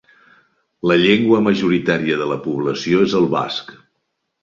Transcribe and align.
La 0.91 0.97
llengua 1.01 1.43
majoritària 1.49 2.19
de 2.25 2.31
la 2.33 2.41
població 2.49 3.07
és 3.11 3.17
el 3.25 3.33
basc. 3.39 3.75